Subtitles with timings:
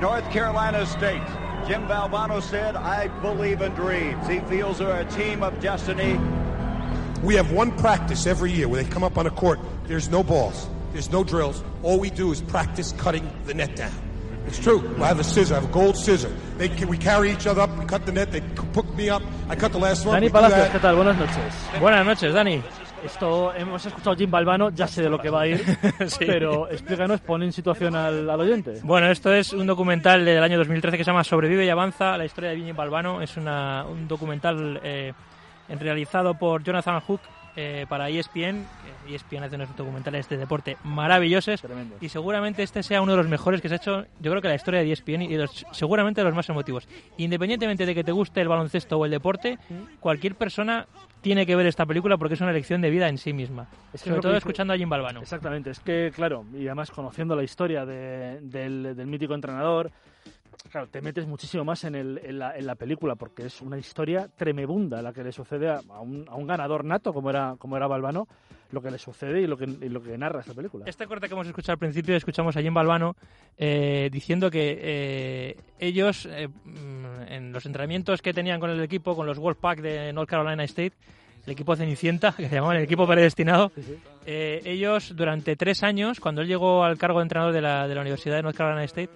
[0.00, 1.22] North Carolina State.
[1.66, 4.26] Jim Valvano said, I believe in dreams.
[4.26, 6.18] He feels they're a team of destiny.
[7.22, 9.60] We have one practice every year where they come up on a court.
[9.84, 10.68] There's no balls.
[10.92, 11.62] There's no drills.
[11.82, 13.92] All we do is practice cutting the net down.
[14.46, 14.80] It's true.
[15.00, 15.54] I have a scissor.
[15.54, 16.34] I have a gold scissor.
[16.56, 17.78] They, we carry each other up.
[17.78, 18.32] We cut the net.
[18.32, 18.40] They
[18.74, 19.22] hook me up.
[19.50, 20.20] I cut the last one.
[20.20, 20.96] Dani Palacios, ¿qué tal?
[20.96, 21.54] Buenas noches.
[21.78, 22.62] Buenas noches, Dani.
[23.04, 25.58] Esto hemos escuchado Jim Balbano, ya sé de lo que va a ir,
[26.06, 26.24] Sí.
[26.26, 28.74] pero explícanos, pon en situación al, al oyente.
[28.82, 32.24] Bueno, esto es un documental del año 2013 que se llama Sobrevive y avanza, la
[32.26, 33.22] historia de Jimmy Balbano.
[33.22, 35.12] Es una- un documental eh,
[35.80, 37.20] realizado por Jonathan Hook
[37.56, 38.64] eh, para ESPN.
[39.08, 41.60] ESPN hace unos documentales de deporte maravillosos.
[41.60, 41.96] Tremendo.
[42.00, 44.48] Y seguramente este sea uno de los mejores que se ha hecho, yo creo que
[44.48, 46.86] la historia de ESPN y los- seguramente de los más emotivos.
[47.16, 49.58] Independientemente de que te guste el baloncesto o el deporte,
[50.00, 50.86] cualquier persona
[51.20, 53.66] tiene que ver esta película porque es una lección de vida en sí misma.
[53.92, 55.20] Es que Sobre todo que escuchando a Jim Balbano.
[55.20, 59.90] Exactamente, es que, claro, y además conociendo la historia de- del, del mítico entrenador,
[60.70, 63.78] claro, te metes muchísimo más en, el- en la, en la película, porque es una
[63.78, 67.54] historia tremebunda la que le sucede a, a un, a un ganador nato como era,
[67.58, 68.26] como era Balbano,
[68.72, 70.84] lo que le sucede y lo que, y lo que narra esta película.
[70.86, 73.16] Este corte que hemos escuchado al principio, escuchamos a Jim Balbano
[73.58, 79.16] eh, diciendo que eh, ellos, eh, mm, en los entrenamientos que tenían con el equipo,
[79.16, 80.92] con los Wolfpack de North Carolina State,
[81.46, 83.96] el equipo Cenicienta, que se llamaban el equipo predestinado, Sí, sí.
[84.26, 87.94] eh, ellos durante tres años, cuando él llegó al cargo de entrenador de la, de
[87.96, 89.10] la Universidad de North Carolina State,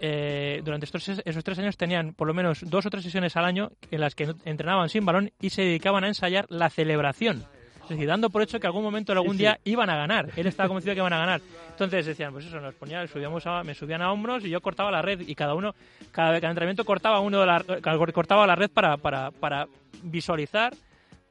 [0.00, 3.44] eh, durante estos, esos tres años tenían por lo menos dos o tres sesiones al
[3.44, 7.44] año en las que entrenaban sin balón y se dedicaban a ensayar la celebración.
[7.84, 9.38] Es decir, dando por hecho que algún momento, algún sí.
[9.38, 10.28] día iban a ganar.
[10.36, 11.40] Él estaba convencido de que iban a ganar.
[11.70, 14.90] Entonces decían, pues eso, nos ponía, subíamos a- me subían a hombros y yo cortaba
[14.90, 15.74] la red y cada uno,
[16.12, 17.64] cada, cada entrenamiento cortaba uno de la,
[18.12, 19.68] cortaba la red para, para, para
[20.02, 20.74] visualizar,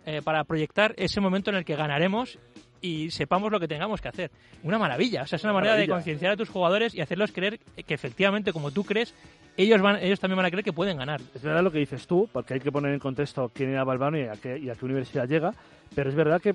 [0.05, 2.39] eh, para proyectar ese momento en el que ganaremos
[2.81, 4.31] y sepamos lo que tengamos que hacer.
[4.63, 5.95] Una maravilla, o sea, es una, Una manera de maravilla.
[5.95, 9.13] concienciar a tus jugadores y hacerlos creer que efectivamente, como tú crees,
[9.57, 11.19] ellos van, ellos también van a creer que pueden ganar.
[11.33, 14.17] Es verdad lo que dices tú, porque hay que poner en contexto quién era Balbano
[14.17, 15.53] y a qué, y a qué universidad llega,
[15.95, 16.53] pero es verdad que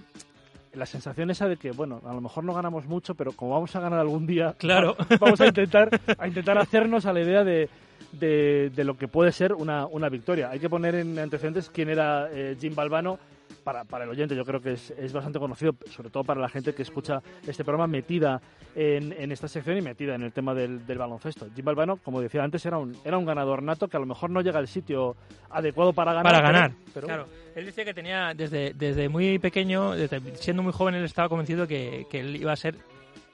[0.74, 3.74] la sensación esa de que, bueno, a lo mejor no ganamos mucho, pero como vamos
[3.76, 4.96] a ganar algún día, Claro.
[5.20, 7.68] vamos a intentar, a intentar hacernos a la idea de,
[8.12, 10.48] de, de lo que puede ser una, una victoria.
[10.50, 13.18] Hay que poner en antecedentes quién era eh, Jim Balbano.
[13.64, 16.48] Para, para el oyente yo creo que es, es bastante conocido, sobre todo para la
[16.48, 18.40] gente que escucha este programa metida
[18.74, 21.46] en, en esta sección y metida en el tema del, del baloncesto.
[21.54, 24.30] Jim Balbano, como decía antes, era un, era un ganador nato que a lo mejor
[24.30, 25.14] no llega al sitio
[25.50, 26.32] adecuado para ganar.
[26.32, 26.72] para pero- ganar.
[26.94, 27.26] pero claro.
[27.54, 31.66] Él dice que tenía, desde, desde muy pequeño, desde siendo muy joven, él estaba convencido
[31.66, 32.76] que, que él iba a ser,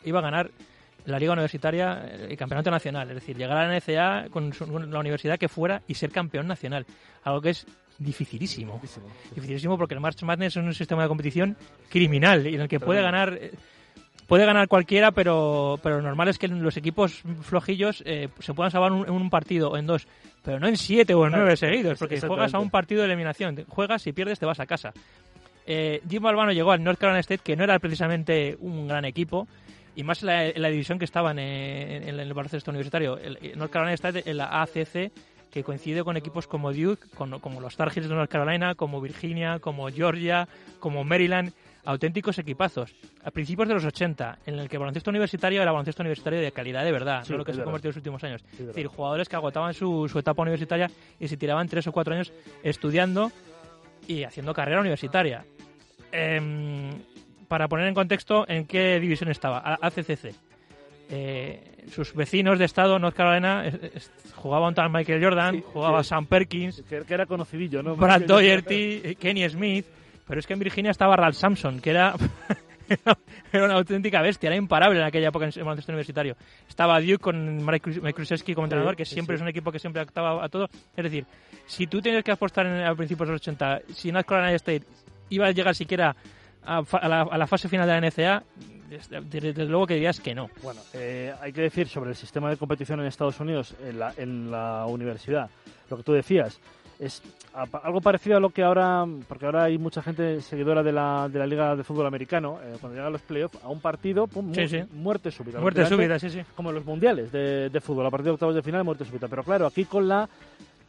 [0.05, 0.51] iba a ganar
[1.07, 3.09] la Liga Universitaria, el Campeonato Nacional.
[3.09, 6.11] Es decir, llegar a la NCA con, su- con la universidad que fuera y ser
[6.11, 6.85] campeón nacional.
[7.25, 7.67] Algo que es
[7.99, 8.81] dificilísimo.
[9.35, 11.57] Dificilísimo porque el March Madness es un sistema de competición
[11.89, 13.53] criminal y en el que puede ganar eh,
[14.27, 18.71] puede ganar cualquiera, pero, pero lo normal es que los equipos flojillos eh, se puedan
[18.71, 20.07] salvar un- en un partido o en dos,
[20.45, 23.07] pero no en siete o en Claro, nueve seguidos, porque juegas a un partido de
[23.09, 24.93] eliminación, juegas y pierdes te vas a casa.
[25.67, 29.49] Eh, Jim Balbano llegó al North Carolina State, que no era precisamente un gran equipo,
[29.97, 33.19] y más en la, en la división que estaban en, en el baloncesto universitario.
[33.19, 35.11] El North Carolina State en la ACC,
[35.51, 39.01] que coincide con equipos como Duke, con- como los Tar Heels de North Carolina, como
[39.01, 40.47] Virginia, como Georgia,
[40.81, 41.53] como Maryland,
[41.85, 42.95] auténticos equipazos.
[43.25, 46.53] A principios de los 80, en el que el baloncesto universitario era baloncesto universitario de
[46.53, 48.45] calidad de verdad, Sí, no lo que se ha convertido en los últimos años.
[48.59, 52.13] es decir, jugadores que agotaban su, su etapa universitaria y se tiraban tres o cuatro
[52.15, 52.31] años
[52.63, 53.33] estudiando
[54.07, 55.45] y haciendo carrera universitaria.
[56.13, 56.91] Em,
[57.49, 60.35] para poner en contexto en qué división estaba, ACCC.
[61.11, 65.65] Eh, sus vecinos de estado, North Carolina, es- es- jugaba un tal Michael Jordan, Sí,
[65.73, 66.11] jugaba sí.
[66.11, 67.97] Sam Perkins, Que, que era conocidillo, ¿no?
[67.97, 69.87] Brad Doherty, Kenny Smith,
[70.27, 72.15] pero es que en Virginia estaba Ralph Sampson, que era,
[73.53, 76.37] era una auténtica bestia, era imparable en aquella época en el baloncesto universitario.
[76.69, 79.39] Estaba Duke con Mike Krzyzewski como entrenador, que siempre sí.
[79.39, 80.69] es un equipo que siempre actaba a todo.
[80.97, 81.25] Es decir,
[81.67, 84.83] si tú tienes que apostar en, a principios de los 80, si North Carolina State
[85.31, 86.15] iba a llegar siquiera
[86.67, 88.43] a, a la, a la fase final de la NCA,
[88.89, 90.49] desde, luego que dirías que no.
[90.63, 94.13] Bueno, eh, hay que decir sobre el sistema de competición en Estados Unidos, en la,
[94.17, 95.51] en la universidad,
[95.91, 96.59] lo que tú decías,
[96.99, 101.29] es algo parecido a lo que ahora, porque ahora hay mucha gente seguidora de la,
[101.31, 104.47] de la Liga de Fútbol Americano, eh, cuando llegan los playoffs, a un partido, pum,
[104.47, 104.83] mu- Sí, sí.
[104.93, 105.61] muerte súbita.
[105.61, 106.41] Muerte súbita, sí, sí.
[106.57, 109.29] Como en los mundiales de, de fútbol, a partir de octavos de final, muerte súbita.
[109.29, 110.29] Pero claro, aquí con la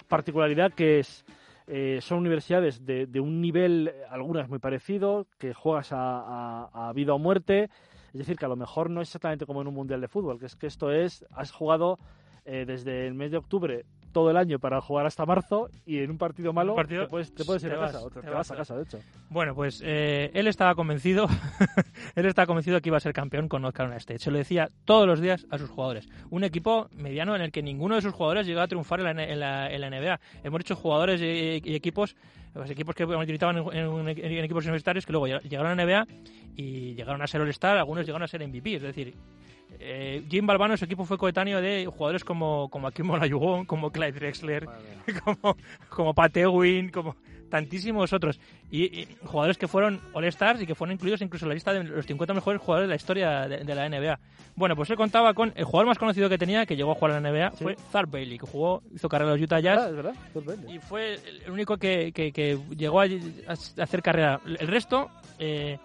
[0.08, 1.24] particularidad que es
[1.70, 6.94] eh, son universidades de, de un nivel, algunas muy parecido, que juegas a, a- a
[6.94, 7.70] vida o muerte.
[8.12, 10.40] Es decir, que a lo mejor no es exactamente como en un mundial de fútbol,
[10.40, 11.98] que es que esto es, has jugado
[12.46, 16.12] eh, desde el mes de octubre todo el año para jugar hasta marzo y en
[16.12, 18.06] un partido malo Un partido, te puedes, te puedes ir te a vas, casa.
[18.06, 19.00] o te, vas vas a casa, de hecho.
[19.30, 21.28] Bueno, pues eh, él estaba convencido,
[22.16, 24.20] él estaba convencido que iba a ser campeón con North Carolina State.
[24.20, 26.08] Se lo decía todos los días a sus jugadores.
[26.30, 29.24] Un equipo mediano en el que ninguno de sus jugadores llegó a triunfar en la,
[29.24, 30.20] en la- en la NBA.
[30.44, 32.16] Hemos hecho jugadores y, y equipos,
[32.56, 36.08] los equipos que militaban en, en- equipos universitarios que luego lleg- llegaron a la NBA
[36.56, 38.76] y llegaron a ser All-Star, algunos llegaron a ser MVP.
[38.76, 39.14] Es decir,
[39.80, 44.12] eh, Jim Balbano, su equipo fue coetáneo de jugadores como, como Akim Olajuwon, como Clyde
[44.20, 44.68] Drexler,
[45.24, 45.58] como,
[45.90, 47.16] como Pat Ewing, como
[47.50, 48.40] tantísimos otros.
[48.70, 51.84] Y, y jugadores que fueron All-Stars y que fueron incluidos incluso en la lista de
[51.84, 54.20] los 50 mejores jugadores de la historia de, de la NBA.
[54.56, 57.16] Bueno, pues él contaba con el jugador más conocido que tenía, que llegó a jugar
[57.18, 57.64] en la NBA, Sí.
[57.64, 60.14] fue Thad Bailey, que jugó, hizo carrera en los Utah Jazz Ah, es verdad.
[60.68, 61.16] Y fue
[61.46, 63.54] el único que, que- que llegó a, a
[63.84, 64.42] hacer carrera.
[64.46, 65.10] El resto,
[65.40, 65.80] eh,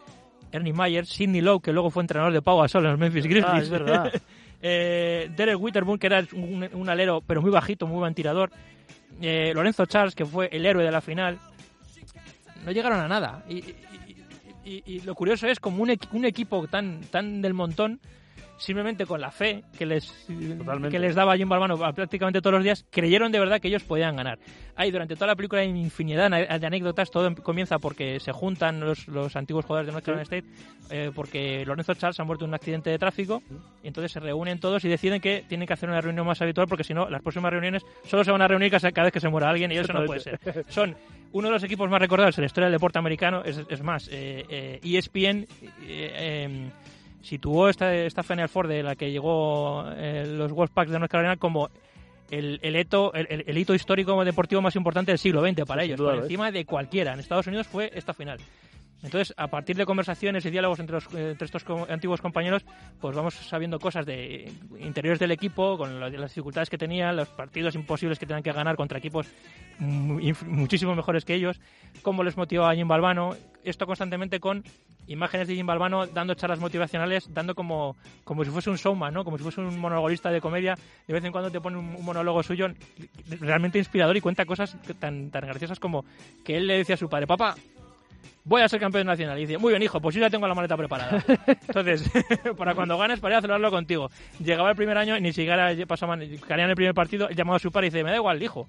[0.54, 3.46] Ernie Myers, Sidney Lowe, que luego fue entrenador de Pau Gasol en los Memphis Grizzlies.
[3.54, 4.12] Ah, es verdad.
[4.62, 8.50] eh, Derek Witterburn, que era un, un alero, pero muy bajito, muy buen tirador.
[9.20, 11.38] Eh, Lorenzo Charles, que fue el héroe de la final.
[12.64, 13.44] No llegaron a nada.
[13.48, 13.74] Y, y-
[14.64, 18.00] y- y lo curioso es como un, equi- un equipo tan, tan del montón,
[18.56, 20.26] simplemente con la fe que les,
[20.58, 20.90] Totalmente.
[20.90, 24.16] que les daba Jim Balbano prácticamente todos los días, creyeron de verdad que ellos podían
[24.16, 24.38] ganar.
[24.76, 27.10] Hay durante toda la película hay infinidad de anécdotas.
[27.10, 30.44] Todo em- comienza porque se juntan los, los antiguos jugadores de North Carolina State,
[30.90, 33.42] eh, porque Lorenzo Charles ha muerto en un accidente de tráfico,
[33.82, 36.66] y entonces se reúnen todos y deciden que tienen que hacer una reunión más habitual,
[36.68, 39.20] porque si no, las próximas reuniones solo se van a reunir cada cada vez que
[39.20, 40.38] se muera alguien, y eso no puede ser.
[40.68, 40.96] Son
[41.32, 43.42] uno de los equipos más recordados en la historia del deporte americano.
[43.44, 45.46] Es, es más, eh, eh, ESPN
[45.82, 46.70] eh, em,
[47.24, 51.36] situó esta, esta Final Four de la que llegó eh, los Wolfpacks de North Carolina
[51.36, 51.70] como
[52.30, 56.14] el, el, hito, el, hito histórico deportivo más importante del siglo XX para ellos, por
[56.16, 57.12] encima de cualquiera.
[57.12, 58.38] En Estados Unidos fue esta final.
[59.04, 62.64] Entonces, a partir de conversaciones y diálogos entre, los- eh, entre estos co- antiguos compañeros,
[63.00, 67.28] pues vamos sabiendo cosas de interiores del equipo, con lo- las dificultades que tenían, los
[67.28, 69.26] partidos imposibles que tenían que ganar contra equipos
[69.78, 71.60] muchísimo mejores que ellos,
[72.02, 73.34] cómo les motivaba a Jim Balbano,
[73.64, 74.62] esto constantemente con
[75.06, 79.24] imágenes de Jim Balbano dando charlas motivacionales, dando como, como si fuese un showman, ¿no?
[79.24, 82.04] como si fuese un monologuista de comedia, de vez en cuando te pone un, un
[82.04, 82.68] monólogo suyo
[83.40, 86.04] realmente inspirador y cuenta cosas tan, tan graciosas como
[86.44, 87.54] que él le decía a su padre, papá,
[88.44, 89.38] voy a ser campeón nacional.
[89.38, 91.24] Y dice, muy bien, hijo, pues yo ya tengo la maleta preparada.
[91.46, 92.10] Entonces,
[92.56, 94.10] para cuando ganes, para ir a celebrarlo contigo.
[94.38, 97.70] Llegaba el primer año y ni siquiera pasaban, caían el primer partido, llamaba a su
[97.70, 98.68] padre y dice, me da igual, hijo.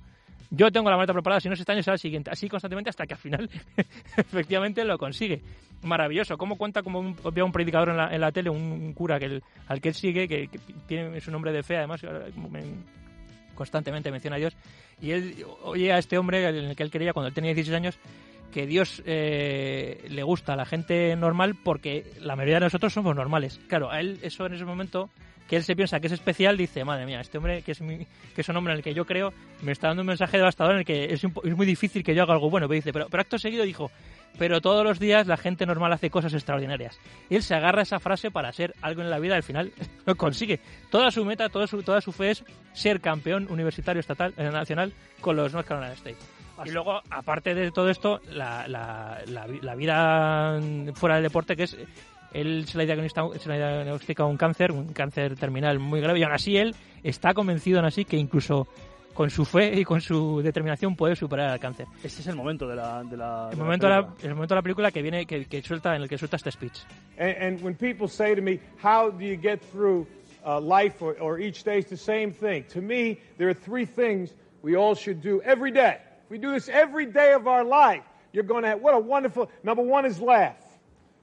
[0.51, 2.29] Yo tengo la maleta preparada, si no es este año será el siguiente.
[2.31, 3.49] Así constantemente hasta que al final
[4.17, 5.41] efectivamente lo consigue.
[5.81, 6.37] Maravilloso.
[6.37, 9.41] ¿Cómo cuenta como un, un predicador en la, en la tele, un, un cura que
[9.67, 12.01] al que él sigue, que, que tiene su nombre de fe, además
[13.55, 14.55] constantemente menciona a Dios.
[15.01, 17.75] Y él oye a este hombre en el que él creía cuando él tenía 16
[17.75, 17.99] años
[18.51, 23.15] que Dios eh, le gusta a la gente normal porque la mayoría de nosotros somos
[23.15, 23.59] normales.
[23.67, 25.09] Claro, a él eso en ese momento
[25.47, 28.07] que él se piensa que es especial, dice, madre mía, este hombre que es, mi-
[28.33, 29.31] que es un hombre en el que yo creo,
[29.61, 32.33] me está dando un mensaje devastador en el que es, muy difícil que yo haga
[32.33, 32.67] algo bueno.
[32.67, 33.91] Pero dice, pero, pero acto seguido dijo,
[34.39, 36.99] pero todos los días la gente normal hace cosas extraordinarias.
[37.29, 39.71] Y él se agarra a esa frase para ser algo en la vida, al final
[40.07, 40.59] lo consigue.
[40.89, 42.43] Toda su meta, toda su, toda su fe es
[42.73, 46.17] ser campeón universitario estatal, eh, nacional con los North Carolina State.
[46.63, 50.59] Y luego, aparte de todo esto, la, la, la, la vida
[50.93, 51.77] fuera del deporte, que es
[52.33, 56.33] él se le, se le diagnostica un cáncer, un cáncer terminal muy grave, y aún
[56.33, 58.67] así él está convencido aún así que incluso
[59.13, 61.87] con su fe y con su determinación puede superar al cáncer.
[62.03, 63.01] Este es el momento de la.
[63.03, 64.27] De la El de momento, de la, película.
[64.29, 66.51] el momento de la película que viene, que, que suelta, en el que suelta este
[66.51, 66.79] speech.
[67.17, 70.05] And, and when people say to me, How do you get through
[70.45, 71.79] uh, life or, or each day?
[71.79, 72.65] It's the same thing.
[72.73, 75.99] To me, there are three things we all should do every day.
[76.25, 78.03] If we do this every day of our life,
[78.33, 79.49] you're going to have what a wonderful.
[79.63, 80.57] Number one is laugh.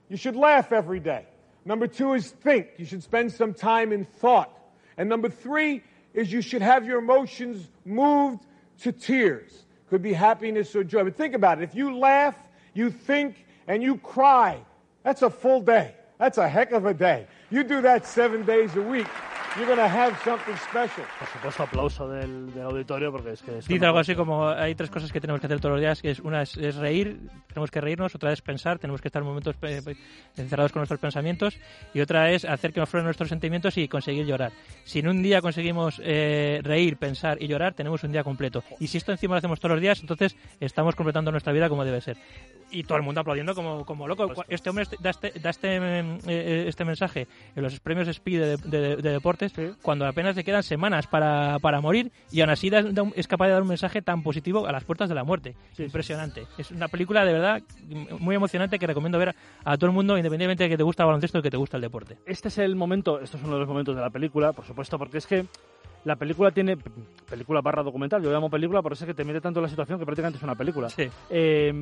[0.09, 1.27] You should laugh every day.
[1.65, 2.69] Number two is think.
[2.79, 4.51] You should spend some time in thought.
[4.97, 5.83] And number three
[6.15, 8.45] is you should have your emotions moved
[8.83, 9.65] to tears.
[9.91, 11.05] Could be happiness or joy.
[11.05, 11.65] But think about it.
[11.65, 12.37] If you laugh,
[12.75, 14.61] you think, and you cry,
[15.03, 15.95] that's a full day.
[16.19, 17.27] That's a heck of a day.
[17.51, 19.09] You do that seven days a week,
[19.57, 21.05] you're going to have something special.
[21.19, 23.59] Por supuesto, aplauso del, del auditorio porque es que.
[23.59, 26.01] esto Dice algo así como hay tres cosas que tenemos que hacer todos los días,
[26.01, 29.23] que es una es, es reír, tenemos que reírnos, otra es pensar, tenemos que estar
[29.23, 29.57] en momentos
[30.37, 31.59] encerrados con nuestros pensamientos
[31.95, 34.53] y otra es hacer que nos fluyan nuestros sentimientos y conseguir llorar.
[34.85, 38.63] Si en un día conseguimos eh, reír, pensar y llorar, tenemos un día completo.
[38.81, 41.85] Y si esto encima lo hacemos todos los días, entonces estamos completando nuestra vida como
[41.85, 42.17] debe ser.
[42.73, 44.33] Y todo el mundo aplaudiendo como, como loco.
[44.49, 48.57] Este hombre da este, da este, mm, eh, este mensaje en los premios Speed de,
[48.57, 49.53] de- de deportes
[49.83, 53.29] cuando apenas le quedan semanas para, para morir y aún así da- da un- es
[53.29, 55.55] capaz de dar un mensaje tan positivo a las puertas de la muerte.
[55.79, 56.47] Impresionante.
[56.59, 57.63] Es una película de verdad
[58.19, 61.09] muy emocionante que recomiendo ver a todo el mundo, independientemente de que te gusta el
[61.09, 62.17] baloncesto o que te gusta el deporte.
[62.27, 64.99] Este es el momento, esto es uno de los momentos de la película, por supuesto,
[64.99, 65.45] porque es que
[66.05, 66.77] La película tiene,
[67.31, 69.69] película barra documental, yo llamo película, por eso es que te mete tanto en la
[69.69, 70.89] situación que prácticamente es una película.
[70.89, 71.09] Sí.
[71.31, 71.73] Eh,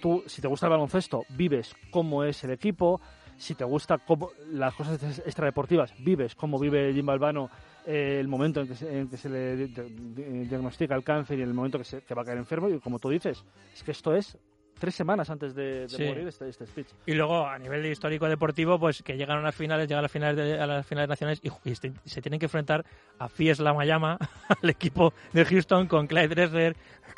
[0.00, 3.00] tú, si te gusta el baloncesto, vives cómo es el equipo,
[3.36, 7.50] si te gusta cómo, las cosas extradeportivas, vives cómo vive Jim Balbano
[7.86, 11.38] eh, el momento en que se, en que se le di- di- diagnostica el cáncer
[11.38, 13.82] y el momento que, se, que va a caer enfermo, y como tú dices, es
[13.82, 14.36] que esto es
[14.78, 16.04] tres semanas antes de, de Sí.
[16.04, 16.86] morir este, este speech.
[17.06, 20.02] Y luego, a nivel de histórico deportivo, pues que llegan a las finales, llegan a
[20.02, 22.84] las finales, de- a las finales nacionales y, y se tienen que enfrentar
[23.18, 24.18] a Fies Lamayama,
[24.62, 26.76] al equipo de Houston, con Clyde Dressler,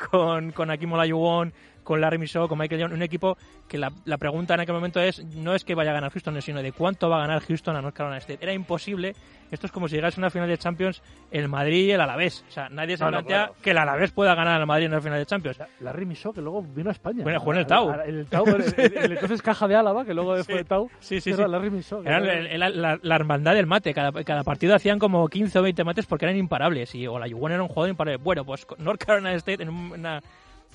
[0.09, 4.17] con, con Akim Olajuwon, con Larry Miso, con Michael Young, un equipo que la, la
[4.17, 7.09] pregunta en aquel momento es, no es que vaya a ganar Houston, sino de cuánto
[7.09, 8.39] va a ganar Houston a North Carolina State.
[8.41, 9.15] Era imposible,
[9.51, 12.45] esto es como si llegase a una final de Champions el Madrid y el Alavés.
[12.47, 13.55] O sea, nadie se No, no, plantea claro.
[13.61, 15.59] que el Alavés pueda ganar al Madrid en la final de Champions.
[15.79, 17.23] Larry Michaud, que luego vino a España.
[17.23, 17.91] Bueno, jugó en el Tau.
[18.05, 20.89] El, Tau, el- el- el entonces Caja de Álava, que luego fue el Tau.
[20.99, 21.51] Sí, sí, era sí.
[21.51, 22.05] Larry Michaud.
[22.05, 23.93] Era era- el- el- la, la hermandad del mate.
[23.93, 26.93] Cada, cada partido hacían como 15 o 20 mates porque eran imparables.
[26.95, 28.17] Y Olajuwon era un jugador imparable.
[28.23, 30.21] Bueno, pues North Carolina State, en, un- una-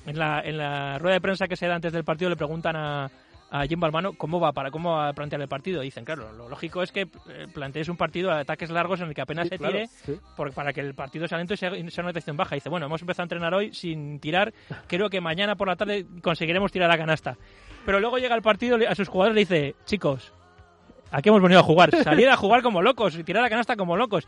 [0.05, 2.75] en la, en la rueda de prensa que se da antes del partido, le preguntan
[2.75, 3.09] a,
[3.49, 5.81] a Jim Balmano cómo va para cómo va a plantear el partido.
[5.81, 9.13] Dicen, claro, lo lógico es que eh, plantees un partido de ataques largos en el
[9.13, 10.17] que apenas Sí, se claro, tire sí.
[10.35, 12.55] por- para que el partido sea lento y sea, una detección baja.
[12.55, 14.53] Dice, bueno, hemos empezado a entrenar hoy sin tirar.
[14.87, 17.37] Creo que mañana por la tarde conseguiremos tirar a canasta.
[17.85, 20.33] Pero luego llega el partido, a sus jugadores le dice, chicos,
[21.11, 21.95] aquí hemos venido a jugar.
[22.03, 24.27] Salir a jugar como locos y tirar a canasta como locos.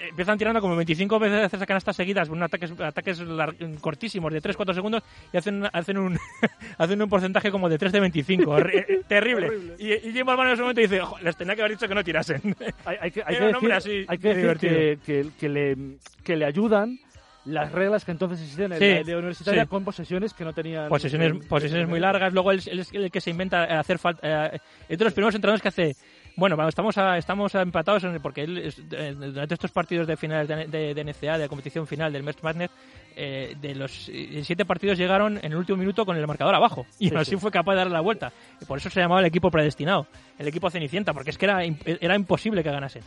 [0.00, 4.40] Eh, Empiezan tirando como 25 veces a canastas seguidas, un ataques, ataques lar- cortísimos de
[4.40, 5.02] 3-4 segundos
[5.32, 6.18] y hacen, hacen, un,
[6.78, 8.44] hacen un porcentaje como de 3 de 25.
[8.58, 9.50] Horri- eh, terrible.
[9.78, 11.94] Y, y Jim Balbano en ese momento dice, "Jo, les tenía que haber dicho que
[11.94, 12.40] no tirasen.
[12.84, 15.04] Hay, hay que, hay que decir, así hay que, de decir que, divertido.
[15.04, 15.76] que- que le,
[16.24, 16.98] que le ayudan
[17.44, 19.68] las reglas que entonces existían en Sí, la idea universitaria sí.
[19.68, 20.88] con posesiones que no tenían.
[20.88, 22.32] posesiones, posesiones muy largas.
[22.34, 24.48] Luego él, él es el que se inventa hacer falta.
[24.88, 25.96] Eh, de los primeros entrenadores que hace.
[26.38, 30.16] Bueno, vamos, estamos, a- estamos empatados en- porque él es- eh, durante estos partidos de
[30.16, 32.70] finales de, de- de NCAA, de la competición final del Merch Madness,
[33.16, 36.86] eh, de los eh, siete partidos llegaron en el último minuto con el marcador abajo.
[37.00, 37.36] Y Sí, así sí.
[37.38, 38.32] fue capaz de darle la vuelta.
[38.60, 40.06] Y por eso se llamaba el equipo predestinado,
[40.38, 43.02] el equipo Cenicienta, porque es que era, era imposible que ganasen.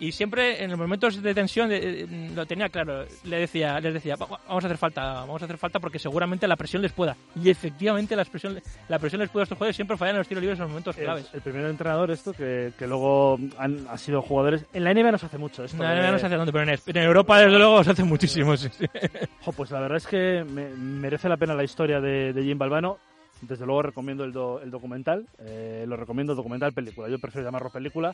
[0.00, 3.04] Y siempre en los momentos de tensión de- eh, lo tenía claro.
[3.24, 6.46] Le decía, les decía, "Va- vamos a hacer falta, vamos a hacer falta porque seguramente
[6.46, 7.16] la presión les pueda.
[7.42, 9.76] Y efectivamente la presión, la presión les puede a estos jugadores.
[9.76, 11.30] Siempre fallan en los tiros libres en los momentos Es claves.
[11.34, 14.64] el primer entrenador esto que, que luego han, han sido jugadores.
[14.72, 15.76] En la NBA no se hace mucho esto.
[15.76, 18.04] No, de- no, no sé hacia dónde, pero en, en Europa desde luego se hace
[18.04, 18.56] muchísimo.
[18.56, 18.86] sí, sí.
[19.56, 22.98] Pues la verdad es que me- merece la pena la historia de, de Jim Balbano.
[23.40, 25.26] Desde luego recomiendo el, do- el documental.
[25.40, 27.08] eh, lo recomiendo documental película.
[27.08, 28.12] Yo prefiero llamarlo película.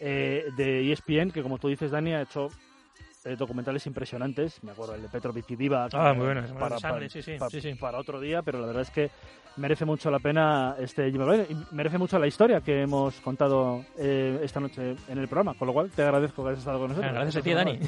[0.00, 2.48] Eh, de ESPN, que como tú dices, Dani, ha hecho
[3.24, 4.62] eh, documentales impresionantes.
[4.62, 7.36] Me acuerdo el de Petrovic y Divac, Ah, muy bueno, para, sangre, para- sí, sí,
[7.38, 9.10] pa- sí, para otro día, pero la verdad es que
[9.56, 11.12] merece mucho la pena este y
[11.72, 15.54] merece mucho la historia que hemos contado eh, esta noche en el programa.
[15.54, 17.12] Con lo cual, te agradezco que hayas estado con nosotros.
[17.12, 17.78] Gracias a ti, Dani.